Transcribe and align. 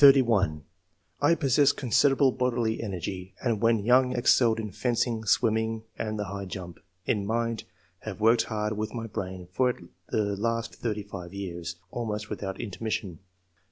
"1 0.03 0.63
possess 1.39 1.71
considerable 1.71 2.31
bodily 2.31 2.81
energy, 2.81 3.35
and 3.39 3.61
when 3.61 3.85
young 3.85 4.13
excelled 4.15 4.59
in 4.59 4.71
fencing, 4.71 5.23
swimming, 5.25 5.83
and 5.95 6.17
the 6.17 6.23
high 6.25 6.45
jump. 6.45 6.79
In 7.05 7.23
mind— 7.23 7.65
Have 8.07 8.19
worked 8.19 8.45
hard 8.45 8.75
with 8.75 8.95
my 8.95 9.05
brain 9.05 9.47
for 9.51 9.71
the 10.09 10.35
last 10.35 10.73
thirty 10.73 11.03
five 11.03 11.35
years, 11.35 11.75
almost 11.91 12.31
without 12.31 12.59
intermission. 12.59 13.19